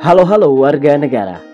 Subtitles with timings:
[0.00, 1.44] Halo halo warga negara.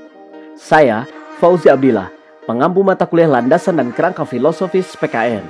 [0.54, 1.02] Saya
[1.42, 2.14] Fauzi Abdillah,
[2.46, 5.42] pengampu mata kuliah landasan dan kerangka filosofis PKN.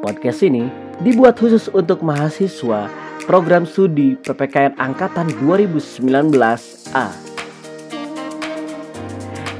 [0.00, 0.72] Podcast ini
[1.04, 2.88] dibuat khusus untuk mahasiswa
[3.28, 7.06] program studi PPKN angkatan 2019A.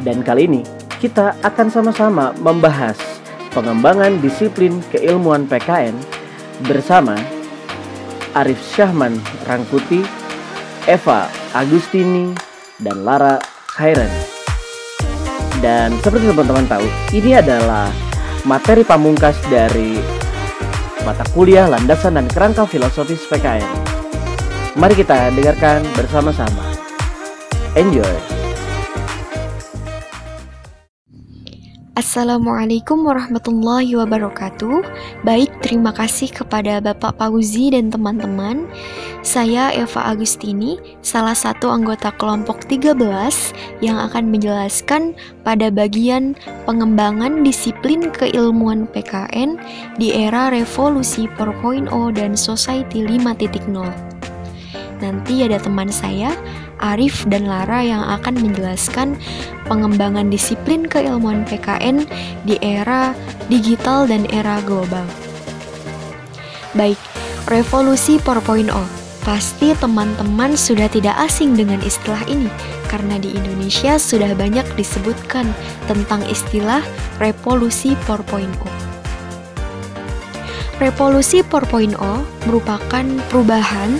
[0.01, 0.65] Dan kali ini
[1.05, 2.97] kita akan sama-sama membahas
[3.53, 5.93] pengembangan disiplin keilmuan PKN
[6.65, 7.21] bersama
[8.33, 10.01] Arif Syahman Rangkuti,
[10.89, 12.33] Eva Agustini,
[12.81, 13.37] dan Lara
[13.77, 14.09] Khairan.
[15.61, 17.93] Dan seperti teman-teman tahu, ini adalah
[18.49, 20.01] materi pamungkas dari
[21.05, 23.69] mata kuliah landasan dan kerangka filosofis PKN.
[24.81, 26.65] Mari kita dengarkan bersama-sama.
[27.77, 28.38] Enjoy!
[31.99, 34.87] Assalamualaikum warahmatullahi wabarakatuh.
[35.27, 38.71] Baik, terima kasih kepada Bapak Pauzi dan teman-teman.
[39.27, 42.95] Saya Eva Agustini, salah satu anggota kelompok 13
[43.83, 46.39] yang akan menjelaskan pada bagian
[46.71, 49.59] pengembangan disiplin keilmuan PKN
[49.99, 54.18] di era revolusi 4.0 dan society 5.0.
[54.99, 56.35] Nanti ada teman saya,
[56.83, 59.15] Arif dan Lara yang akan menjelaskan
[59.71, 62.07] pengembangan disiplin keilmuan PKN
[62.43, 63.15] di era
[63.47, 65.07] digital dan era global.
[66.75, 66.99] Baik,
[67.47, 68.71] revolusi 4.0.
[69.23, 72.49] Pasti teman-teman sudah tidak asing dengan istilah ini
[72.89, 75.45] karena di Indonesia sudah banyak disebutkan
[75.85, 76.81] tentang istilah
[77.21, 78.49] revolusi 4.0.
[80.79, 81.99] Revolusi 4.0
[82.49, 83.99] merupakan perubahan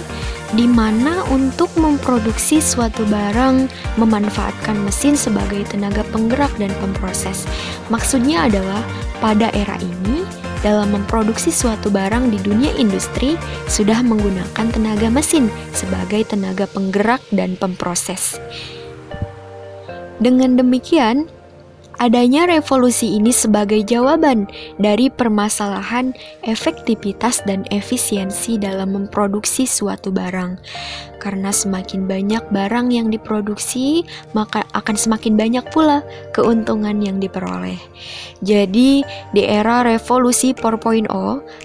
[0.57, 3.69] di mana untuk memproduksi suatu barang
[4.01, 7.45] memanfaatkan mesin sebagai tenaga penggerak dan pemproses.
[7.93, 8.81] Maksudnya adalah
[9.21, 10.25] pada era ini
[10.65, 13.39] dalam memproduksi suatu barang di dunia industri
[13.71, 18.41] sudah menggunakan tenaga mesin sebagai tenaga penggerak dan pemproses.
[20.19, 21.31] Dengan demikian,
[21.99, 24.47] Adanya revolusi ini sebagai jawaban
[24.79, 26.15] dari permasalahan
[26.47, 30.63] efektivitas dan efisiensi dalam memproduksi suatu barang.
[31.19, 37.83] Karena semakin banyak barang yang diproduksi, maka akan semakin banyak pula keuntungan yang diperoleh.
[38.47, 39.03] Jadi,
[39.35, 41.11] di era revolusi 4.0,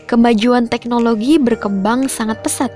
[0.10, 2.74] kemajuan teknologi berkembang sangat pesat.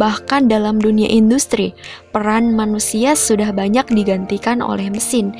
[0.00, 1.76] Bahkan dalam dunia industri,
[2.16, 5.36] peran manusia sudah banyak digantikan oleh mesin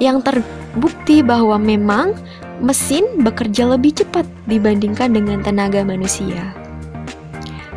[0.00, 2.16] yang terbukti bahwa memang
[2.58, 6.56] mesin bekerja lebih cepat dibandingkan dengan tenaga manusia.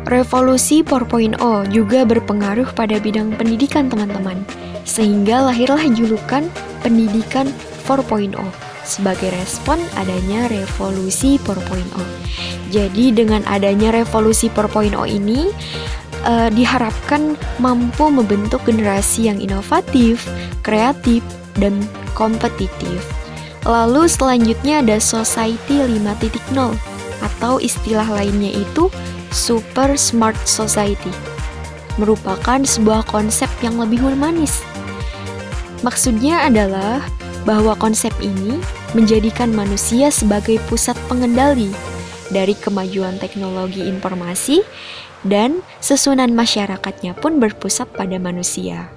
[0.04, 1.40] Revolusi 4.0
[1.72, 4.36] juga berpengaruh pada bidang pendidikan teman-teman,
[4.84, 6.44] sehingga lahirlah julukan
[6.84, 7.48] pendidikan
[7.88, 8.36] 4.0
[8.84, 11.88] sebagai respon adanya revolusi 4.0.
[12.68, 15.48] Jadi dengan adanya revolusi 4.0 ini
[16.28, 20.28] uh, diharapkan mampu membentuk generasi yang inovatif,
[20.60, 21.24] kreatif,
[21.58, 21.82] dan
[22.14, 23.04] kompetitif.
[23.64, 26.76] Lalu selanjutnya ada Society 5.0
[27.24, 28.92] atau istilah lainnya itu
[29.32, 31.10] Super Smart Society.
[31.96, 34.60] Merupakan sebuah konsep yang lebih humanis.
[35.80, 37.00] Maksudnya adalah
[37.44, 38.56] bahwa konsep ini
[38.96, 41.68] menjadikan manusia sebagai pusat pengendali
[42.32, 44.64] dari kemajuan teknologi informasi
[45.26, 48.93] dan susunan masyarakatnya pun berpusat pada manusia.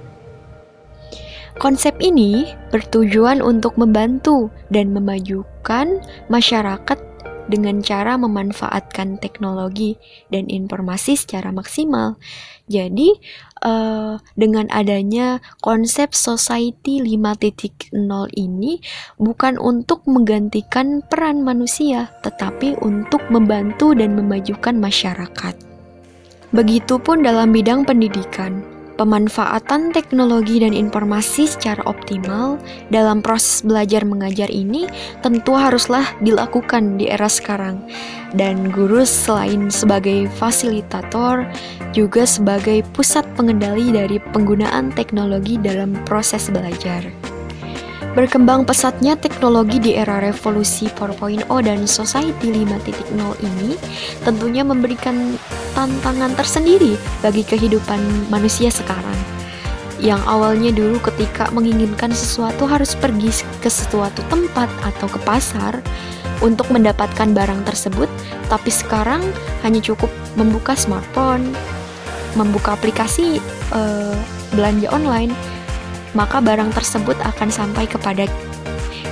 [1.57, 7.01] Konsep ini bertujuan untuk membantu dan memajukan masyarakat
[7.49, 9.97] dengan cara memanfaatkan teknologi
[10.29, 12.19] dan informasi secara maksimal.
[12.67, 13.15] Jadi,
[13.63, 17.95] uh, dengan adanya konsep society 5.0
[18.35, 18.83] ini
[19.15, 25.55] bukan untuk menggantikan peran manusia, tetapi untuk membantu dan memajukan masyarakat.
[26.51, 28.63] Begitupun dalam bidang pendidikan
[28.97, 32.57] Pemanfaatan teknologi dan informasi secara optimal
[32.89, 34.89] dalam proses belajar mengajar ini
[35.21, 37.77] tentu haruslah dilakukan di era sekarang.
[38.33, 41.45] Dan guru selain sebagai fasilitator
[41.93, 47.05] juga sebagai pusat pengendali dari penggunaan teknologi dalam proses belajar.
[48.17, 53.13] Berkembang pesatnya teknologi di era revolusi 4.0 dan society 5.0
[53.45, 53.77] ini
[54.25, 55.37] tentunya memberikan
[55.77, 58.01] tantangan tersendiri bagi kehidupan
[58.33, 59.13] manusia sekarang.
[60.01, 63.29] Yang awalnya dulu ketika menginginkan sesuatu harus pergi
[63.61, 65.77] ke suatu tempat atau ke pasar
[66.41, 68.09] untuk mendapatkan barang tersebut,
[68.49, 69.21] tapi sekarang
[69.61, 71.53] hanya cukup membuka smartphone,
[72.33, 73.37] membuka aplikasi
[73.73, 74.17] uh,
[74.53, 75.33] belanja online
[76.15, 78.25] maka barang tersebut akan sampai kepada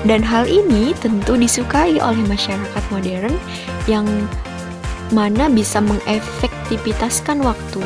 [0.06, 3.34] dan hal ini tentu disukai oleh masyarakat modern
[3.90, 4.06] yang
[5.14, 7.84] mana bisa mengefektivitaskan waktu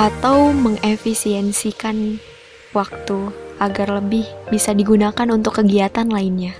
[0.00, 2.16] atau mengefisiensikan
[2.72, 3.18] waktu
[3.60, 6.56] agar lebih bisa digunakan untuk kegiatan lainnya.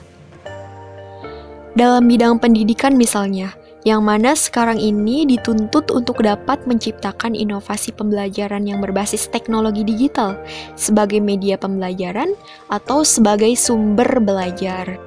[1.72, 3.56] Dalam bidang pendidikan misalnya,
[3.88, 10.36] yang mana sekarang ini dituntut untuk dapat menciptakan inovasi pembelajaran yang berbasis teknologi digital
[10.76, 12.36] sebagai media pembelajaran
[12.68, 15.00] atau sebagai sumber belajar.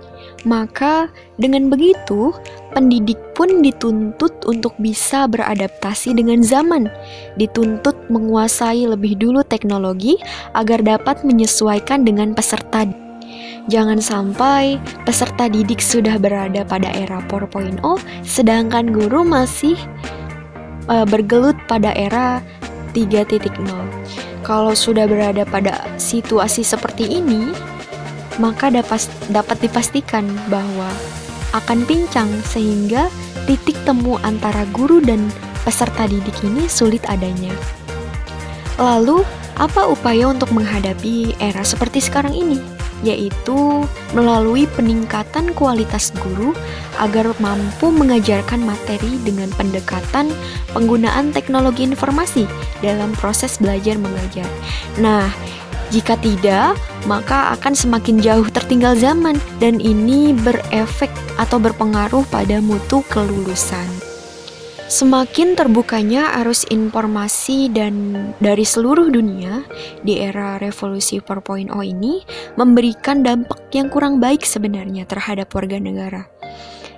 [0.44, 2.34] Maka, dengan begitu,
[2.74, 6.90] pendidik pun dituntut untuk bisa beradaptasi dengan zaman,
[7.38, 10.18] dituntut menguasai lebih dulu teknologi
[10.58, 12.90] agar dapat menyesuaikan dengan peserta.
[13.72, 14.76] Jangan sampai
[15.08, 17.80] peserta didik sudah berada pada era 4.0,
[18.28, 19.80] sedangkan guru masih
[20.92, 22.44] uh, bergelut pada era
[22.92, 23.48] 3.0.
[24.44, 27.56] Kalau sudah berada pada situasi seperti ini,
[28.42, 30.92] maka dapat, dapat dipastikan bahwa
[31.54, 33.08] akan pincang sehingga
[33.46, 35.30] titik temu antara guru dan
[35.64, 37.54] peserta didik ini sulit adanya.
[38.82, 39.22] Lalu,
[39.54, 42.58] apa upaya untuk menghadapi era seperti sekarang ini?
[43.04, 43.84] Yaitu
[44.16, 46.56] melalui peningkatan kualitas guru
[46.98, 50.32] agar mampu mengajarkan materi dengan pendekatan
[50.72, 52.50] penggunaan teknologi informasi
[52.82, 54.48] dalam proses belajar mengajar.
[54.98, 55.30] Nah,
[55.94, 56.74] jika tidak,
[57.06, 63.86] maka akan semakin jauh tertinggal zaman dan ini berefek atau berpengaruh pada mutu kelulusan.
[64.90, 69.66] Semakin terbukanya arus informasi dan dari seluruh dunia
[70.02, 72.22] di era revolusi 4.0 ini
[72.58, 76.33] memberikan dampak yang kurang baik sebenarnya terhadap warga negara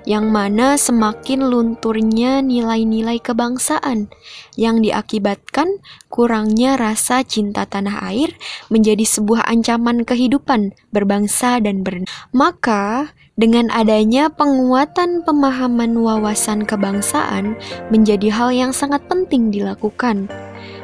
[0.05, 4.07] yang mana semakin lunturnya nilai-nilai kebangsaan
[4.55, 5.81] yang diakibatkan
[6.13, 8.37] kurangnya rasa cinta tanah air
[8.69, 17.57] menjadi sebuah ancaman kehidupan berbangsa dan ber maka dengan adanya penguatan pemahaman wawasan kebangsaan
[17.91, 20.31] menjadi hal yang sangat penting dilakukan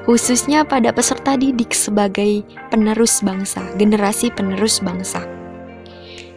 [0.06, 2.42] khususnya pada peserta didik sebagai
[2.74, 5.22] penerus bangsa, generasi penerus bangsa.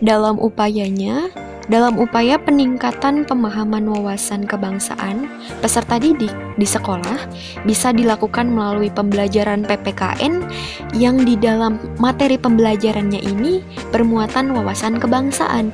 [0.05, 1.33] Dalam upayanya,
[1.65, 5.25] dalam upaya peningkatan pemahaman wawasan kebangsaan,
[5.65, 7.17] peserta didik di sekolah
[7.65, 10.45] bisa dilakukan melalui pembelajaran PPKN
[10.93, 15.73] yang di dalam materi pembelajarannya ini bermuatan wawasan kebangsaan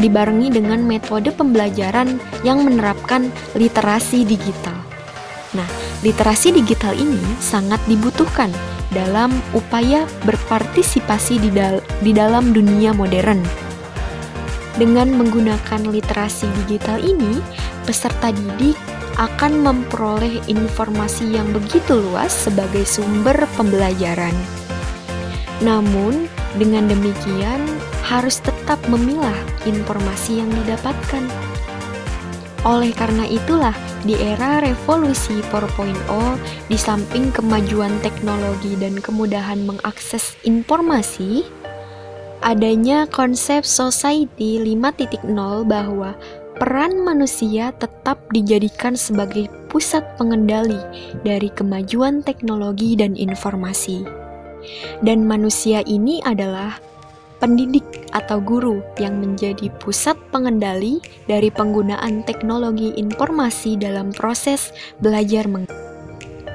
[0.00, 2.16] dibarengi dengan metode pembelajaran
[2.46, 4.78] yang menerapkan literasi digital.
[5.52, 5.66] Nah,
[6.00, 8.48] literasi digital ini sangat dibutuhkan
[8.88, 13.67] dalam upaya berpartisipasi di, dal di dalam dunia modern
[14.78, 17.42] dengan menggunakan literasi digital ini,
[17.82, 18.78] peserta didik
[19.18, 24.32] akan memperoleh informasi yang begitu luas sebagai sumber pembelajaran.
[25.58, 27.58] Namun, dengan demikian
[28.06, 29.34] harus tetap memilah
[29.66, 31.26] informasi yang didapatkan.
[32.62, 33.74] Oleh karena itulah,
[34.06, 35.90] di era revolusi 4.0,
[36.70, 41.46] di samping kemajuan teknologi dan kemudahan mengakses informasi,
[42.48, 45.20] adanya konsep society 5.0
[45.68, 46.16] bahwa
[46.56, 50.80] peran manusia tetap dijadikan sebagai pusat pengendali
[51.28, 54.00] dari kemajuan teknologi dan informasi.
[55.04, 56.80] Dan manusia ini adalah
[57.36, 57.84] pendidik
[58.16, 64.72] atau guru yang menjadi pusat pengendali dari penggunaan teknologi informasi dalam proses
[65.04, 65.87] belajar mengajar.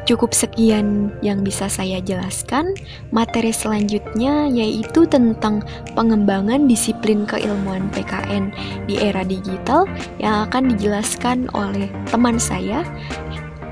[0.03, 2.75] Cukup sekian yang bisa saya jelaskan.
[3.15, 5.63] Materi selanjutnya yaitu tentang
[5.95, 8.51] pengembangan disiplin keilmuan PKN
[8.83, 9.87] di era digital
[10.19, 12.83] yang akan dijelaskan oleh teman saya,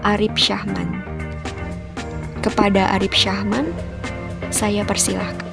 [0.08, 1.04] Arif Syahman.
[2.40, 3.68] Kepada Arif Syahman,
[4.56, 5.44] saya persilahkan.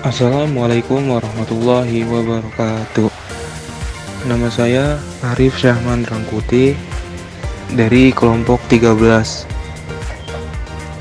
[0.00, 3.12] Assalamualaikum warahmatullahi wabarakatuh.
[4.32, 6.95] Nama saya Arif Syahman Rangkuti
[7.74, 9.48] dari kelompok 13.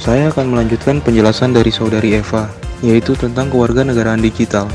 [0.01, 2.50] Saya akan melanjutkan penjelasan dari saudari Eva,
[2.81, 4.65] yaitu tentang kewarganegaraan digital.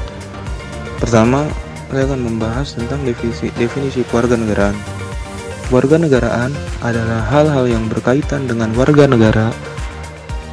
[1.03, 1.47] Pertama,
[1.91, 4.75] saya akan membahas tentang definisi, definisi kewarganegaraan.
[5.71, 9.51] Kewarganegaraan adalah hal-hal yang berkaitan dengan warga negara,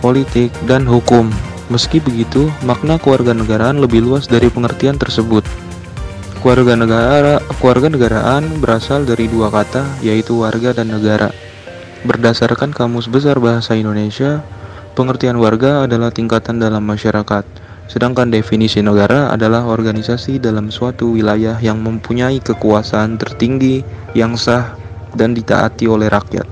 [0.02, 1.30] politik, dan hukum.
[1.74, 5.44] Meski begitu, makna kewarganegaraan lebih luas dari pengertian tersebut.
[6.38, 11.34] Keluarga negara, keluarga negaraan berasal dari dua kata, yaitu warga dan negara.
[12.06, 14.46] Berdasarkan Kamus Besar Bahasa Indonesia,
[14.94, 17.42] pengertian warga adalah tingkatan dalam masyarakat,
[17.90, 23.82] sedangkan definisi negara adalah organisasi dalam suatu wilayah yang mempunyai kekuasaan tertinggi
[24.14, 24.78] yang sah
[25.18, 26.46] dan ditaati oleh rakyat.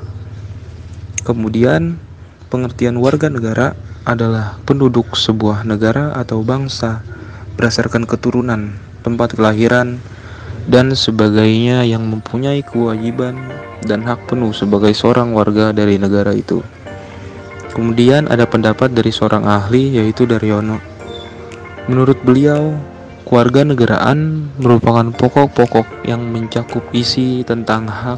[1.21, 2.01] Kemudian,
[2.49, 7.05] pengertian warga negara adalah penduduk sebuah negara atau bangsa
[7.53, 10.01] berdasarkan keturunan tempat kelahiran,
[10.65, 13.38] dan sebagainya yang mempunyai kewajiban
[13.85, 16.65] dan hak penuh sebagai seorang warga dari negara itu.
[17.69, 20.81] Kemudian ada pendapat dari seorang ahli yaitu Daryono.
[21.85, 22.74] Menurut beliau,
[23.29, 28.17] keluarga negaraan merupakan pokok-pokok yang mencakup isi tentang hak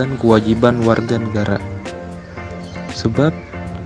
[0.00, 1.58] dan kewajiban warga negara.
[2.96, 3.34] Sebab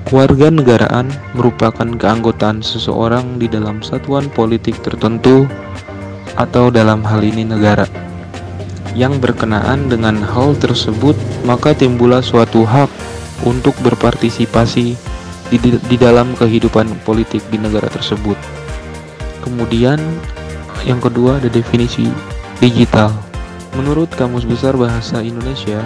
[0.07, 5.49] keluarga negaraan merupakan keanggotaan seseorang di dalam satuan politik tertentu
[6.37, 7.85] atau dalam hal ini negara
[8.93, 11.17] yang berkenaan dengan hal tersebut,
[11.49, 12.89] maka timbullah suatu hak
[13.43, 14.95] untuk berpartisipasi
[15.49, 18.37] di, di dalam kehidupan politik di negara tersebut.
[19.43, 19.99] Kemudian,
[20.85, 22.09] yang kedua ada definisi
[22.61, 23.11] digital.
[23.73, 25.81] Menurut Kamus Besar Bahasa Indonesia,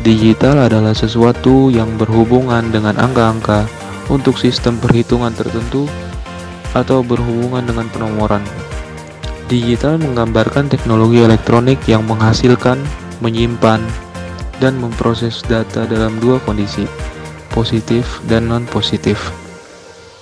[0.00, 3.68] digital adalah sesuatu yang berhubungan dengan angka-angka
[4.08, 5.86] untuk sistem perhitungan tertentu
[6.72, 8.42] atau berhubungan dengan penomoran.
[9.50, 12.78] Digital menggambarkan teknologi elektronik yang menghasilkan,
[13.18, 13.82] menyimpan,
[14.62, 16.86] dan memproses data dalam dua kondisi,
[17.50, 19.18] positif dan non-positif.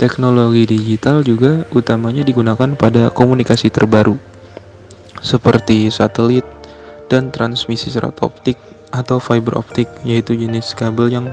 [0.00, 4.16] Teknologi digital juga utamanya digunakan pada komunikasi terbaru,
[5.20, 6.48] seperti satelit
[7.12, 8.56] dan transmisi serat optik
[8.96, 11.28] atau fiber optik, yaitu jenis kabel yang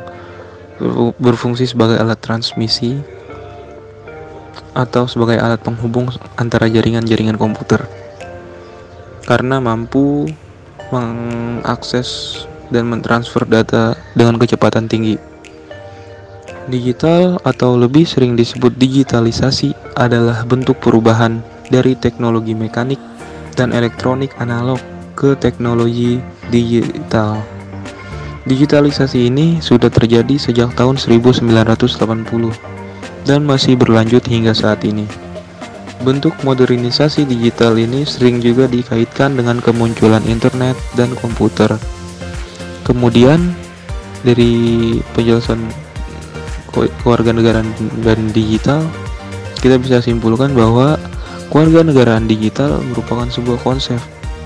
[1.15, 2.99] berfungsi sebagai alat transmisi
[4.75, 7.83] atau sebagai alat penghubung antara jaringan-jaringan komputer
[9.25, 10.29] karena mampu
[10.93, 15.17] mengakses dan mentransfer data dengan kecepatan tinggi.
[16.65, 22.97] Digital atau lebih sering disebut digitalisasi adalah bentuk perubahan dari teknologi mekanik
[23.53, 24.81] dan elektronik analog
[25.13, 27.41] ke teknologi digital.
[28.45, 32.74] Digitalisasi ini sudah terjadi sejak tahun 1980
[33.25, 35.09] dan masih berlanjut hingga saat ini.
[36.05, 41.73] Bentuk modernisasi digital ini sering juga dikaitkan dengan kemunculan internet dan komputer.
[42.85, 43.57] Kemudian
[44.21, 44.53] dari
[45.17, 45.57] penjelasan
[47.01, 47.65] kewarganegaraan
[48.05, 48.85] dan digital,
[49.57, 51.01] kita bisa simpulkan bahwa
[51.49, 53.97] kewarganegaraan digital merupakan sebuah konsep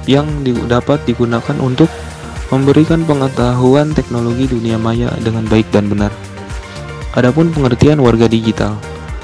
[0.07, 0.25] yang
[0.71, 1.91] dapat digunakan untuk
[2.49, 6.13] memberikan pengetahuan teknologi dunia maya dengan baik dan benar.
[7.17, 8.77] Adapun pengertian warga digital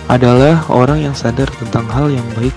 [0.10, 2.54] adalah orang yang sadar tentang hal yang baik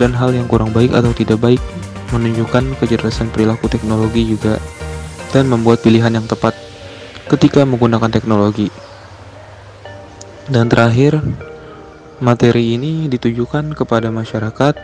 [0.00, 1.60] dan hal yang kurang baik atau tidak baik,
[2.08, 4.56] menunjukkan kecerdasan perilaku teknologi juga
[5.36, 6.56] dan membuat pilihan yang tepat
[7.28, 8.72] ketika menggunakan teknologi.
[10.48, 11.20] Dan terakhir,
[12.18, 14.74] materi ini ditujukan kepada masyarakat,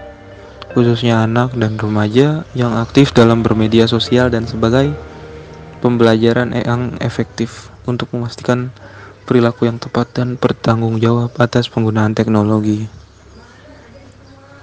[0.76, 4.92] khususnya anak dan remaja yang aktif dalam bermedia sosial dan sebagai
[5.80, 8.68] pembelajaran yang efektif untuk memastikan
[9.26, 12.86] perilaku yang tepat dan bertanggung jawab atas penggunaan teknologi.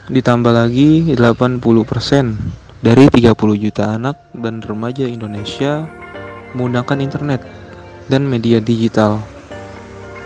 [0.08, 1.60] Ditambah lagi 80%
[2.79, 5.84] dari 30 juta anak dan remaja Indonesia
[6.55, 7.43] menggunakan internet
[8.08, 9.20] dan media digital.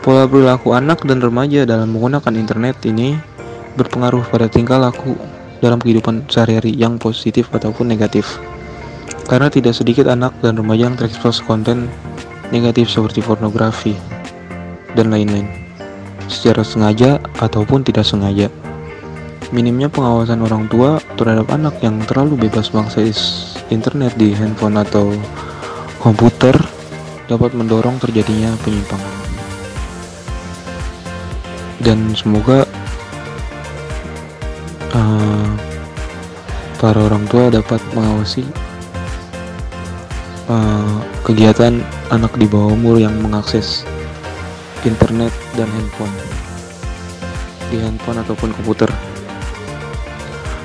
[0.05, 3.17] Pola perilaku anak dan remaja dalam menggunakan internet ini
[3.77, 5.13] berpengaruh pada tingkah laku
[5.61, 8.37] dalam kehidupan sehari-hari yang positif ataupun negatif.
[9.27, 11.91] Karena tidak sedikit anak dan remaja yang terekspos konten
[12.49, 13.91] negatif seperti pornografi,
[14.97, 15.45] dan lain-lain,
[16.25, 18.49] secara sengaja ataupun tidak sengaja.
[19.53, 25.13] Minimnya pengawasan orang tua terhadap anak yang terlalu bebas mengakses internet di handphone atau
[26.03, 26.57] komputer
[27.31, 29.15] dapat mendorong terjadinya penyimpangan.
[31.77, 32.67] Dan semoga
[34.91, 35.49] uh,
[36.81, 38.43] para orang tua dapat mengawasi
[40.51, 41.79] uh, kegiatan
[42.11, 43.87] anak di bawah umur yang mengakses
[44.87, 46.15] internet dan handphone.
[47.67, 48.87] Di handphone ataupun komputer.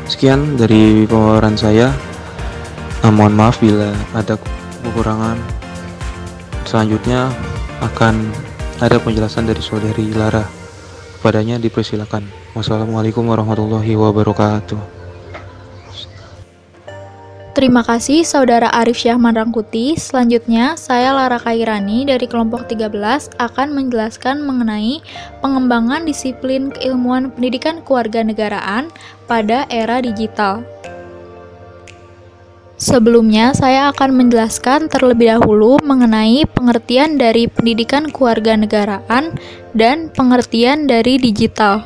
[0.06, 1.90] Sekian dari pemaparan saya.
[3.02, 4.38] Nah, mohon maaf bila ada
[4.86, 5.36] kekurangan.
[6.62, 7.28] Selanjutnya
[7.82, 8.30] akan
[8.78, 10.46] ada penjelasan dari saudari Lara.
[11.18, 12.54] Padanya dipersilakan.
[12.54, 15.01] Wassalamualaikum warahmatullahi wabarakatuh
[17.52, 19.92] Terima kasih Saudara Arif Syahman Rangkuti.
[20.00, 22.88] Selanjutnya, saya Lara Kairani dari kelompok 13
[23.36, 25.04] akan menjelaskan mengenai
[25.44, 28.88] pengembangan disiplin keilmuan pendidikan kewarganegaraan
[29.28, 30.64] pada era digital.
[32.80, 39.36] Sebelumnya, saya akan menjelaskan terlebih dahulu mengenai pengertian dari pendidikan kewarganegaraan
[39.76, 41.84] dan pengertian dari digital.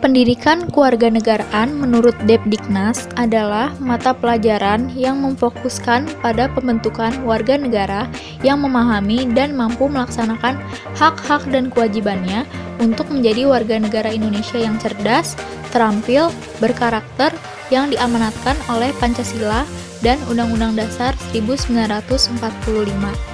[0.00, 8.08] Pendidikan kewarganegaraan menurut Depdiknas adalah mata pelajaran yang memfokuskan pada pembentukan warga negara
[8.40, 10.56] yang memahami dan mampu melaksanakan
[10.96, 12.48] hak-hak dan kewajibannya
[12.80, 15.36] untuk menjadi warga negara Indonesia yang cerdas,
[15.68, 16.32] terampil,
[16.64, 17.36] berkarakter,
[17.68, 19.68] yang diamanatkan oleh Pancasila
[20.00, 23.29] dan Undang-Undang Dasar 1945.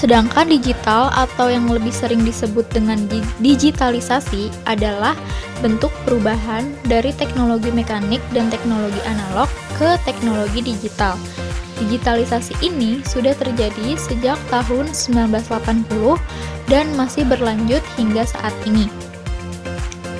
[0.00, 2.96] Sedangkan digital atau yang lebih sering disebut dengan
[3.44, 5.12] digitalisasi adalah
[5.60, 9.44] bentuk perubahan dari teknologi mekanik dan teknologi analog
[9.76, 11.20] ke teknologi digital.
[11.84, 15.84] Digitalisasi ini sudah terjadi sejak tahun 1980
[16.72, 18.88] dan masih berlanjut hingga saat ini.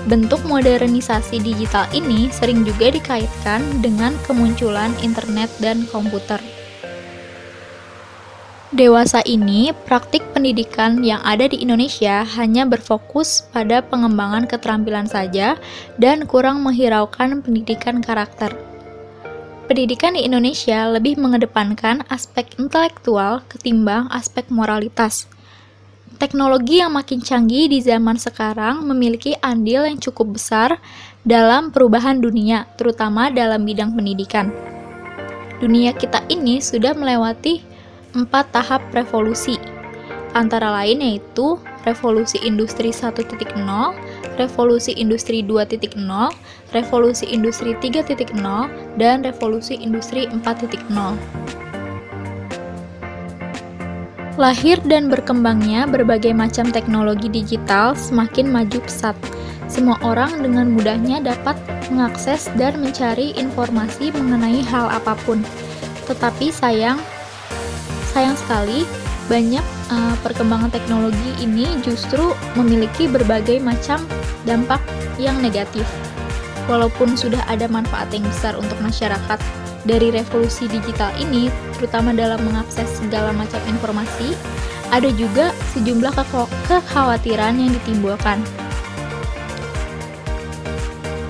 [0.04, 6.60] Bentuk modernisasi digital ini sering juga dikaitkan dengan kemunculan internet dan komputer.
[8.80, 15.60] Dewasa ini, praktik pendidikan yang ada di Indonesia hanya berfokus pada pengembangan keterampilan saja
[16.00, 18.56] dan kurang menghiraukan pendidikan karakter.
[19.68, 25.28] Pendidikan di Indonesia lebih mengedepankan aspek intelektual ketimbang aspek moralitas.
[26.16, 30.80] Teknologi yang makin canggih di zaman sekarang memiliki andil yang cukup besar
[31.20, 34.49] dalam perubahan dunia, terutama dalam bidang pendidikan.
[35.60, 37.69] Dunia kita ini sudah melewati
[38.14, 39.59] empat tahap revolusi,
[40.35, 43.25] antara lain yaitu revolusi industri 1.0,
[44.37, 45.97] revolusi industri 2.0,
[46.75, 48.37] revolusi industri 3.0,
[48.99, 50.81] dan revolusi industri 4.0.
[54.40, 59.12] Lahir dan berkembangnya berbagai macam teknologi digital semakin maju pesat.
[59.69, 61.61] Semua orang dengan mudahnya dapat
[61.93, 65.45] mengakses dan mencari informasi mengenai hal apa pun.
[66.09, 66.97] Tetapi sayang,
[68.11, 68.85] sayang sekali
[69.31, 69.62] banyak
[69.95, 74.02] uh, perkembangan teknologi ini justru memiliki berbagai macam
[74.43, 74.83] dampak
[75.23, 75.87] yang negatif.
[76.67, 79.38] Walaupun sudah ada manfaat yang besar untuk masyarakat
[79.87, 81.49] dari revolusi digital ini,
[81.79, 84.35] terutama dalam mengakses segala macam informasi,
[84.90, 86.11] ada juga sejumlah
[86.67, 88.43] kekhawatiran yang ditimbulkan.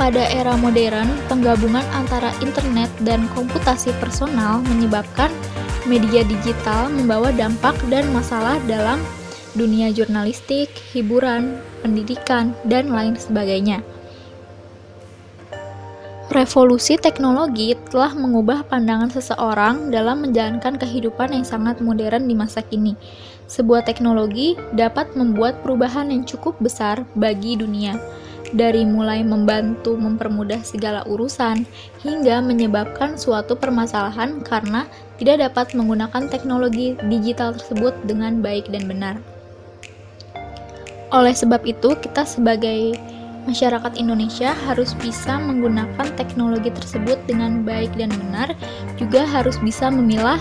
[0.00, 5.28] Pada era modern, penggabungan antara internet dan komputasi personal menyebabkan
[5.88, 9.00] media digital membawa dampak dan masalah dalam
[9.54, 13.82] dunia jurnalistik, hiburan, pendidikan, dan lain sebagainya.
[16.30, 22.94] Revolusi teknologi telah mengubah pandangan seseorang dalam menjalankan kehidupan yang sangat modern di masa kini.
[23.50, 27.98] Sebuah teknologi dapat membuat perubahan yang cukup besar bagi dunia
[28.54, 31.66] dari mulai membantu mempermudah segala urusan
[32.02, 34.86] hingga menyebabkan suatu permasalahan karena
[35.20, 39.16] tidak dapat menggunakan teknologi digital tersebut dengan baik dan benar.
[41.12, 42.96] Oleh sebab itu, kita sebagai
[43.44, 48.56] masyarakat Indonesia harus bisa menggunakan teknologi tersebut dengan baik dan benar,
[48.96, 50.40] juga harus bisa memilah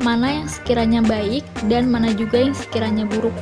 [0.00, 3.36] mana yang sekiranya baik dan mana juga yang sekiranya buruk.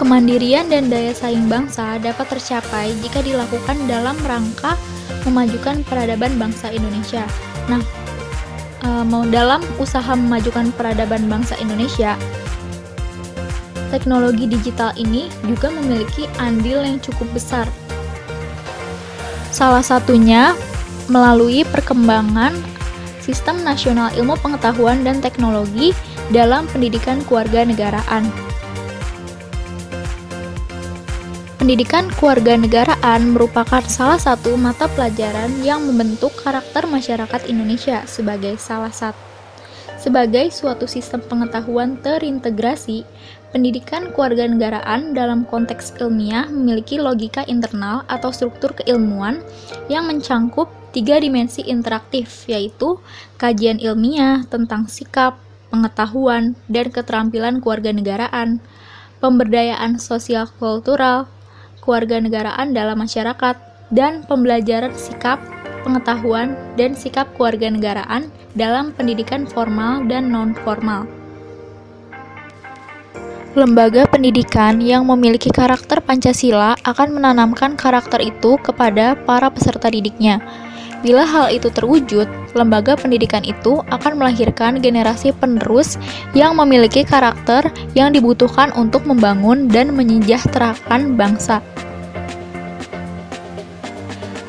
[0.00, 4.72] Kemandirian dan daya saing bangsa dapat tercapai jika dilakukan dalam rangka
[5.26, 7.24] memajukan peradaban bangsa Indonesia.
[7.66, 7.82] Nah,
[8.84, 12.14] eh, mau dalam usaha memajukan peradaban bangsa Indonesia,
[13.90, 17.66] teknologi digital ini juga memiliki andil yang cukup besar.
[19.50, 20.54] Salah satunya
[21.10, 22.54] melalui perkembangan
[23.20, 25.92] Sistem Nasional Ilmu Pengetahuan dan Teknologi
[26.30, 28.30] dalam pendidikan keluarga negaraan
[31.60, 39.28] Pendidikan kewarganegaraan merupakan salah satu mata pelajaran yang membentuk karakter masyarakat Indonesia sebagai salah satu
[40.00, 43.04] sebagai suatu sistem pengetahuan terintegrasi,
[43.52, 49.44] pendidikan kewarganegaraan dalam konteks ilmiah memiliki logika internal atau struktur keilmuan
[49.92, 52.96] yang mencangkup tiga dimensi interaktif, yaitu
[53.36, 55.36] kajian ilmiah tentang sikap,
[55.68, 58.64] pengetahuan, dan keterampilan kewarganegaraan,
[59.20, 61.28] pemberdayaan sosial kultural,
[61.80, 63.56] kewarganegaraan dalam masyarakat,
[63.90, 65.42] dan pembelajaran sikap,
[65.82, 71.06] pengetahuan, dan sikap kewarganegaraan dalam pendidikan formal dan non-formal.
[73.58, 80.38] Lembaga pendidikan yang memiliki karakter Pancasila akan menanamkan karakter itu kepada para peserta didiknya.
[81.00, 85.96] Bila hal itu terwujud, lembaga pendidikan itu akan melahirkan generasi penerus
[86.36, 91.64] yang memiliki karakter yang dibutuhkan untuk membangun dan menyejahterakan bangsa.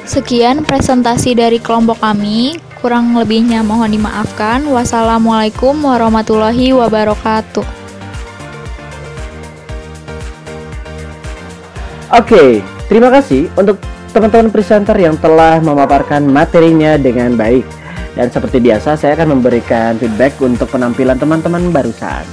[0.04, 2.60] Sekian presentasi dari kelompok kami.
[2.84, 4.68] Kurang lebihnya mohon dimaafkan.
[4.68, 7.64] Wassalamualaikum warahmatullahi wabarakatuh.
[12.12, 12.60] Oke,
[12.92, 13.80] terima kasih untuk
[14.12, 17.64] teman-teman presenter yang telah memaparkan materinya dengan baik.
[18.12, 22.28] Dan seperti biasa, saya akan memberikan feedback untuk penampilan teman-teman barusan.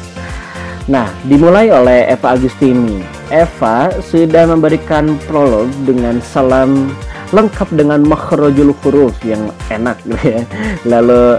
[0.91, 2.99] Nah, dimulai oleh Eva Agustini.
[3.31, 6.91] Eva sudah memberikan prolog dengan salam
[7.31, 10.43] lengkap dengan makhrajul huruf yang enak gitu ya.
[10.99, 11.39] Lalu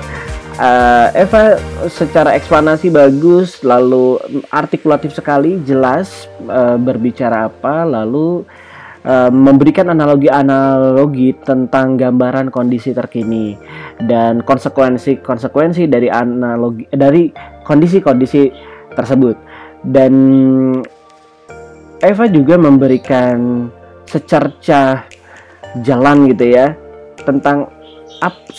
[0.56, 1.60] uh, Eva
[1.92, 4.22] secara eksplanasi bagus, lalu
[4.54, 8.46] artikulatif sekali, jelas uh, berbicara apa, lalu
[9.06, 13.56] uh, memberikan analogi-analogi tentang gambaran kondisi terkini
[14.04, 17.32] dan konsekuensi-konsekuensi dari analogi dari
[17.64, 18.52] kondisi-kondisi
[18.96, 19.36] tersebut.
[19.80, 20.14] Dan
[22.00, 23.68] Eva juga memberikan
[24.08, 25.06] secercah
[25.86, 26.74] jalan gitu ya
[27.24, 27.70] tentang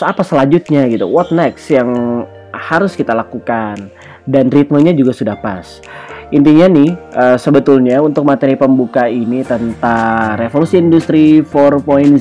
[0.00, 2.22] apa selanjutnya gitu what next yang
[2.54, 3.90] harus kita lakukan
[4.24, 5.82] dan ritmenya juga sudah pas
[6.30, 12.14] intinya nih uh, sebetulnya untuk materi pembuka ini tentang revolusi industri 4.0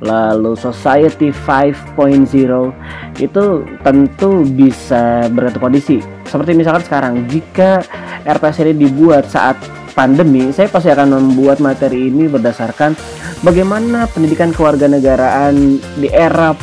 [0.00, 3.44] lalu society 5.0 itu
[3.84, 6.00] tentu bisa bergantung kondisi.
[6.24, 7.84] Seperti misalkan sekarang jika
[8.24, 9.56] RPS ini dibuat saat
[9.92, 12.94] pandemi saya pasti akan membuat materi ini berdasarkan
[13.42, 16.54] bagaimana pendidikan kewarganegaraan di era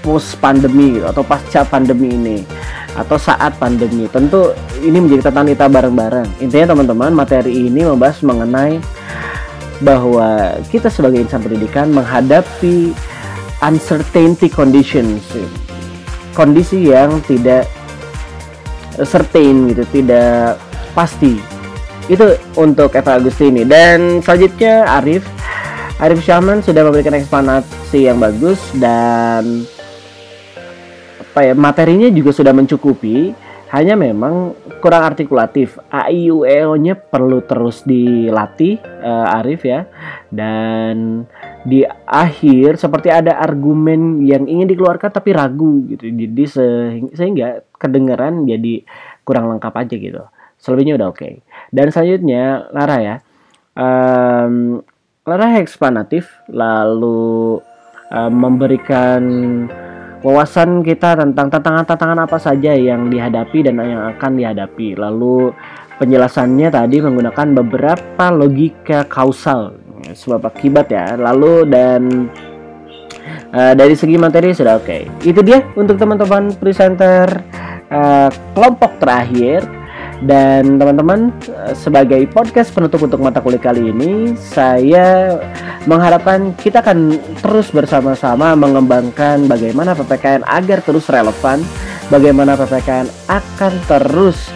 [0.00, 2.38] post pandemi gitu, atau pasca pandemi ini
[2.98, 4.10] atau saat pandemi.
[4.10, 4.50] Tentu
[4.82, 6.28] ini menjadi tantangan kita bareng-bareng.
[6.42, 8.82] Intinya teman-teman, materi ini membahas mengenai
[9.80, 12.92] bahwa kita sebagai insan pendidikan menghadapi
[13.62, 15.22] uncertainty conditions.
[16.34, 17.68] Kondisi yang tidak
[19.06, 20.58] certain gitu, tidak
[20.92, 21.38] pasti.
[22.10, 25.22] Itu untuk Eva Agustini dan selanjutnya Arif
[26.02, 29.62] Arif Syahman sudah memberikan eksplanasi yang bagus dan
[31.40, 33.32] apa ya materinya juga sudah mencukupi
[33.72, 34.52] hanya memang
[34.84, 35.80] kurang artikulatif.
[35.88, 39.88] A I U E O nya perlu terus dilatih uh, Arif ya.
[40.28, 41.24] Dan
[41.64, 46.12] di akhir seperti ada argumen yang ingin dikeluarkan tapi ragu gitu.
[46.12, 46.44] Jadi
[47.16, 48.84] sehingga kedengaran jadi
[49.24, 50.20] kurang lengkap aja gitu.
[50.60, 51.24] Selebihnya udah oke.
[51.24, 51.40] Okay.
[51.72, 53.16] dan selanjutnya Lara ya.
[53.72, 54.84] Um,
[55.24, 57.64] Lara eksplanatif lalu
[58.12, 59.22] uh, memberikan
[60.20, 64.96] wawasan kita tentang tantangan-tantangan apa saja yang dihadapi dan yang akan dihadapi.
[64.96, 65.52] Lalu
[66.00, 69.76] penjelasannya tadi menggunakan beberapa logika kausal
[70.12, 71.16] sebab akibat ya.
[71.16, 72.02] Lalu dan
[73.52, 74.86] uh, dari segi materi sudah oke.
[74.86, 75.02] Okay.
[75.24, 77.28] Itu dia untuk teman-teman presenter
[77.88, 79.79] uh, kelompok terakhir
[80.20, 81.32] dan teman-teman,
[81.72, 85.40] sebagai podcast penutup untuk mata kuliah kali ini, saya
[85.88, 91.64] mengharapkan kita akan terus bersama-sama mengembangkan bagaimana PPKN agar terus relevan,
[92.12, 94.52] bagaimana PPKN akan terus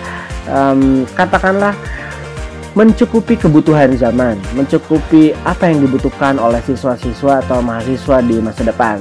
[0.53, 1.73] um, katakanlah
[2.77, 9.01] mencukupi kebutuhan zaman, mencukupi apa yang dibutuhkan oleh siswa-siswa atau mahasiswa di masa depan.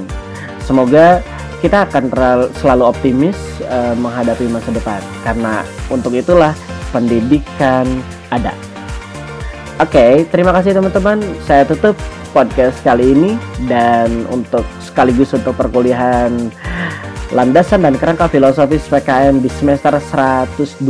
[0.64, 1.20] Semoga
[1.64, 2.12] kita akan
[2.60, 6.52] selalu optimis uh, menghadapi masa depan karena untuk itulah
[6.92, 7.88] pendidikan
[8.28, 8.52] ada.
[9.80, 11.24] Oke, okay, terima kasih teman-teman.
[11.48, 11.96] Saya tutup
[12.36, 16.52] podcast kali ini dan untuk sekaligus untuk perkuliahan
[17.32, 20.84] landasan dan kerangka filosofis PKN di semester 112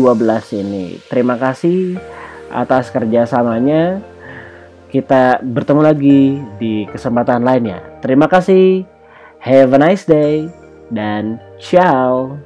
[0.59, 0.99] ini.
[1.07, 2.03] Terima kasih
[2.51, 4.03] atas kerjasamanya.
[4.91, 7.79] Kita bertemu lagi di kesempatan lainnya.
[8.03, 8.83] Terima kasih.
[9.39, 10.64] Have a nice day
[10.95, 12.39] dan ciao.